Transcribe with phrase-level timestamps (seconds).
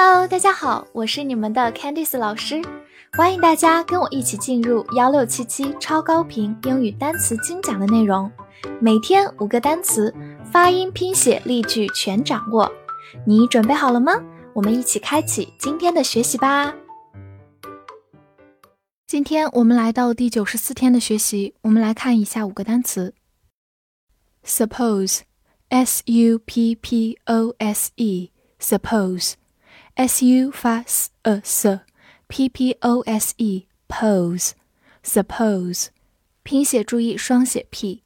[0.00, 2.62] Hello，大家好，我是你们的 Candice 老师，
[3.14, 8.30] 欢迎大家跟我一起进入幺六七七超高频英语单词精讲的内容，
[8.80, 10.14] 每天五个单词，
[10.52, 12.70] 发音、拼写、例句全掌握，
[13.26, 14.12] 你准备好了吗？
[14.54, 16.72] 我们一起开启今天的学习吧。
[19.04, 23.14] 今天我们来到第九十四天的学习，我们来看一下五个单词。
[24.46, 29.32] Suppose，S U P P O S E，Suppose
[29.98, 35.88] U 发 s a s，P P O S E，Pose，Suppose，
[36.44, 38.04] 拼写注意双写 p，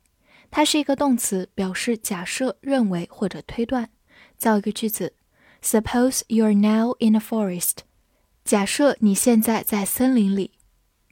[0.50, 3.90] 它是一个动词，表示假设、认为或者推断。
[4.38, 5.12] 造一个句子
[5.62, 7.80] ：Suppose you are now in a forest。
[8.42, 10.52] 假设你现在在森林里。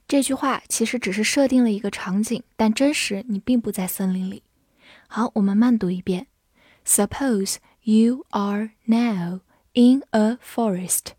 [0.07, 4.41] 这句话其实只是设定了一个场景，但真实你并不在森林里。
[5.07, 6.25] 好，我们慢读一遍
[6.87, 9.41] ：Suppose you are now
[9.74, 11.14] in a forest.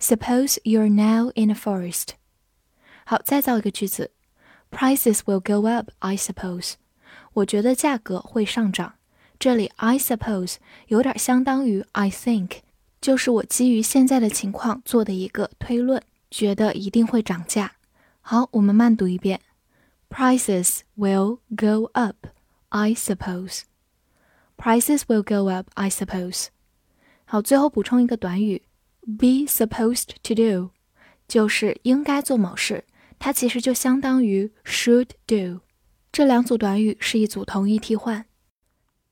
[0.00, 2.10] Suppose you are now in a forest.
[3.04, 4.10] 好，再造一个句子：
[4.70, 6.74] Prices will go up, I suppose.
[7.34, 8.94] 我觉得价格会上涨。
[9.38, 12.60] 这里 I suppose 有点相当于 I think，
[13.00, 17.72] 就是我基于现在的情况做的一个推论，觉得一定会涨价。
[18.22, 19.40] 好，我们慢读一遍。
[20.08, 22.28] Prices will go up,
[22.70, 23.62] I suppose.
[24.56, 26.46] Prices will go up, I suppose.
[27.31, 28.61] 好，最后补充一个短语
[29.17, 30.71] ，be supposed to do，
[31.29, 32.83] 就是应该做某事，
[33.19, 35.61] 它其实就相当于 should do。
[36.11, 38.25] 这两组短语是一组同义替换。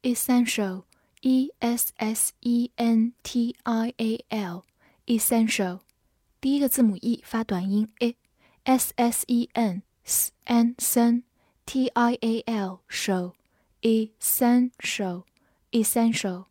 [0.01, 5.79] Essential，e s s e n t i a l，essential，
[6.41, 8.17] 第一个字母 e 发短音 e。
[8.65, 11.23] s s e n s n sen
[11.65, 13.31] t i a l show
[13.81, 15.23] essential
[15.71, 16.47] essential，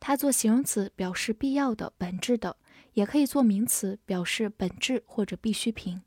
[0.00, 2.56] 它做形容词表示必要的、本质的，
[2.94, 6.02] 也可以做名词表示本质或者必需品。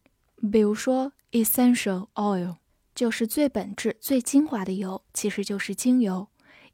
[0.51, 2.55] 比如说，essential oil
[2.95, 6.27] 就是最本质、最精华的油，其实就是精油。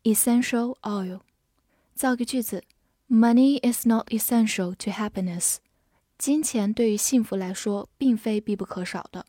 [0.04, 1.20] essential oil。
[1.94, 2.64] 造个句子
[3.10, 5.58] ：Money is not essential to happiness。
[6.18, 9.26] 金钱对于幸福来说并非必不可少的。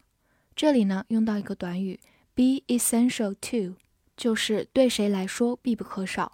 [0.55, 1.99] 这里呢，用到一个短语
[2.35, 3.77] be essential to，
[4.17, 6.33] 就是对谁来说必不可少。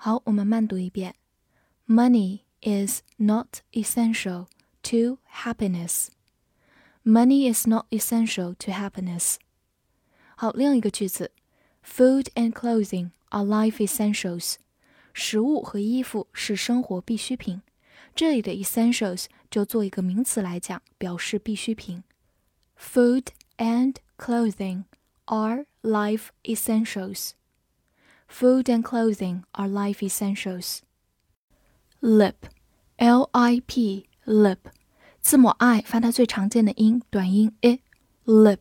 [0.00, 1.14] 好，我们慢读一遍：
[1.86, 4.46] Money is not essential
[4.82, 6.08] to happiness.
[7.04, 9.36] Money is not essential to happiness.
[10.36, 11.32] 好，另一个句子：
[11.84, 14.56] Food and clothing are life essentials.
[15.14, 17.62] 食物和衣服是生活必需品。
[18.14, 22.02] 这里的 essentials 就做一个名词来讲，表示必需品。
[22.78, 24.84] Food and clothing
[25.26, 27.30] are life essentials.
[28.30, 30.80] Food and clothing are life essentials.
[32.00, 32.34] Lip,
[32.96, 34.58] L-I-P, lip，
[35.20, 38.58] 字母 i 发它最常见的音，短音 i，lip，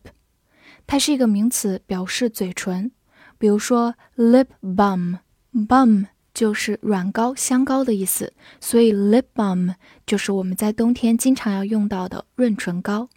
[0.87, 2.91] 它是一个名词，表示嘴唇。
[3.37, 6.07] 比如说 lip balm，balm。
[6.35, 9.73] 就是软膏、香膏的意思，所以 lip balm
[10.05, 13.07] 就是我们在冬天经常要用到的润唇膏。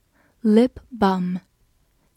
[0.44, 1.40] lip balm。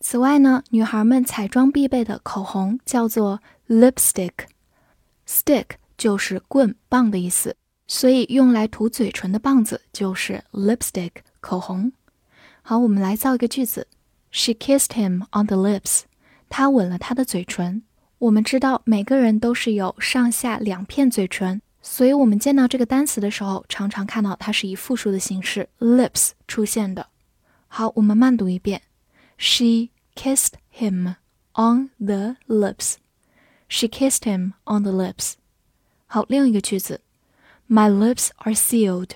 [0.08, 5.64] 此外呢，女孩们彩妆必备的口红叫做 lipstick，stick
[5.98, 7.56] 就是棍棒的意思，
[7.88, 11.90] 所以用来涂嘴唇的棒子就是 lipstick 口红。
[12.62, 13.88] 好，我们来造一个句子
[14.30, 16.02] ：She kissed him on the lips。
[16.48, 17.82] 她吻了他的嘴唇。
[18.18, 27.08] 我们知道每个人都是有上下两片嘴唇，所以我们见到这个单词的时候，常常看到它是以复数的形式 lips 出现的。
[27.66, 28.82] 好，我们慢读一遍
[29.36, 31.15] ：She kissed him
[31.53, 32.95] on the lips.
[33.67, 35.33] She kissed him on the lips.
[36.07, 37.01] 好，另一个句子：
[37.69, 39.11] My lips are sealed.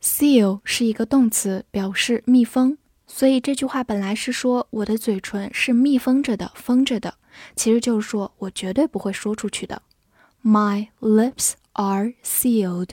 [0.00, 7.14] Seal 是一个动词，表示密封，所以这句话本来是说我的嘴唇是密封着的，封着的。
[7.54, 9.82] 其实就是说我绝对不会说出去的。
[10.42, 12.90] My lips are sealed.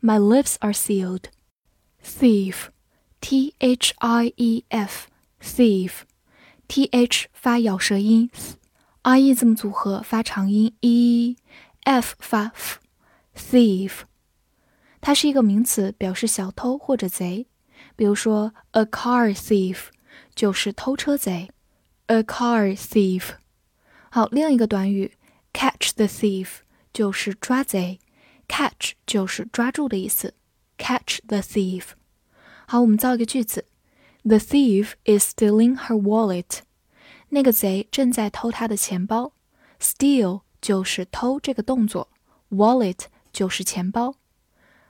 [0.00, 1.24] My lips are sealed.
[2.02, 2.68] Thief,
[3.20, 5.06] T H I E F,
[5.40, 6.02] thief,
[6.71, 8.31] T H 发咬舌音
[9.01, 14.03] ，I E 字母组合发长音 e，F 发 f，thief。
[15.01, 17.45] 它是一个名词，表示小偷或者贼。
[17.97, 19.87] 比如说，a car thief
[20.33, 21.51] 就是偷车贼
[22.05, 23.31] ，a car thief。
[24.09, 25.17] 好，另一个短语
[25.51, 26.59] catch the thief
[26.93, 27.99] 就是抓贼
[28.47, 30.35] ，catch 就是抓住的意思
[30.77, 31.87] ，catch the thief。
[32.65, 33.65] 好，我们造一个句子
[34.23, 36.59] ：The thief is stealing her wallet。
[37.29, 39.33] 那个贼正在偷她的钱包。
[39.79, 42.09] Steal 就是偷这个动作
[42.51, 44.15] ，wallet 就是钱包。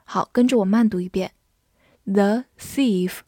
[0.04, 1.32] 好，跟着我慢读一遍
[2.04, 3.20] ：The thief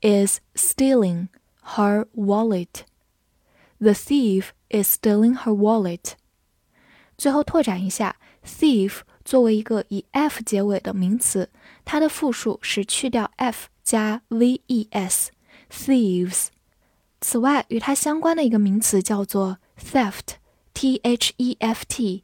[0.00, 1.28] is stealing
[1.62, 2.84] her wallet.
[3.78, 6.12] The thief is stealing her wallet.
[7.18, 8.16] 最后拓展一下
[8.46, 11.50] ，thief 作为一个以 f 结尾的名词，
[11.84, 15.26] 它的复数是去掉 f 加 ves
[15.69, 16.47] v-e-s，thieves。
[17.21, 22.23] 此外，与它相关的一个名词叫做 theft，t-h-e-f-t，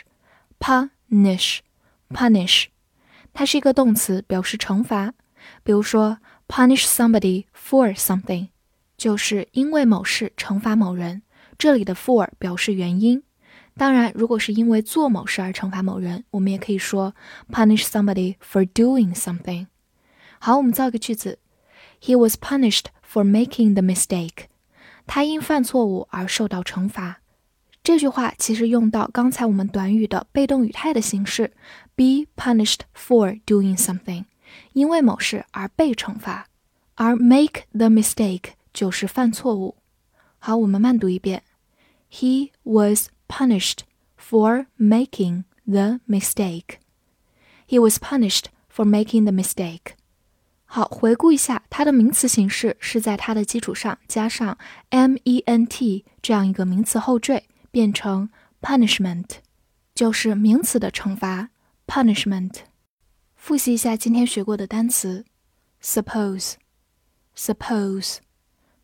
[0.58, 1.58] punish
[2.08, 2.68] punish，
[3.35, 5.13] 它是一个动词，表示惩罚。
[5.61, 8.47] 比如说，punish somebody for something，
[8.97, 11.21] 就是因为某事惩罚某人。
[11.57, 13.21] 这里的 for 表示原因。
[13.75, 17.13] 当然，如果是因为做某事而惩罚某人，我们也可以说
[17.51, 19.67] punish somebody for doing something。
[20.39, 21.39] 好，我们造一个句子
[22.01, 24.45] ：He was punished for making the mistake。
[25.05, 27.19] 他因犯错误而受到惩罚。
[27.85, 31.53] 这句话其实用到刚才我们短语的被动语态的形式
[31.95, 34.25] ，be punished for doing something，
[34.73, 36.47] 因为某事而被惩罚。
[36.95, 39.75] 而 make the mistake 就是犯错误。
[40.39, 41.43] 好，我们慢读一遍
[42.11, 43.81] ：He was punished
[44.19, 46.79] for making the mistake.
[47.67, 48.45] He was punished
[48.75, 49.93] for making the mistake.
[50.65, 54.57] 好，回顾一下，它的名词形式是在它的基础上加上
[54.89, 58.30] ment 这样一个名词后缀，变成
[58.60, 59.36] punishment，
[59.94, 61.50] 就是名词的惩罚
[61.86, 62.60] punishment。
[63.36, 65.24] 复习一下今天学过的单词：
[65.82, 68.18] suppose，suppose，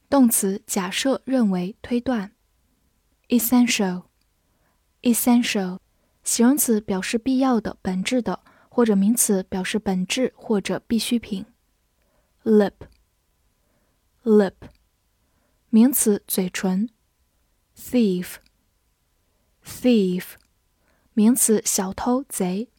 [0.08, 2.30] 动词假设、认为、推断；
[3.28, 5.78] essential，essential，
[6.22, 11.44] 形容词表示必要的、本质的，或者名词表示本质或者必需品。
[12.44, 14.54] lip，lip，
[15.68, 16.88] 名词，嘴唇。
[19.65, 20.23] Thief，
[21.13, 22.69] 名词，小偷、贼。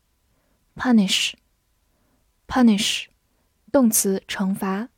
[0.74, 3.04] punish，punish，
[3.70, 4.88] 动词，惩罚。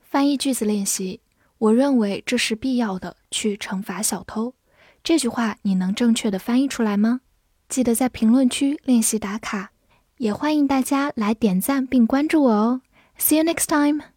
[0.00, 1.20] 翻译句子练习：
[1.58, 4.54] 我认为这是必要的，去惩罚小偷。
[5.02, 7.20] 这句话你能正确的翻译出来吗？
[7.68, 9.72] 记得在评论区练习打卡，
[10.18, 12.82] 也欢迎大家来点赞并关注我哦。
[13.18, 14.13] See you next time.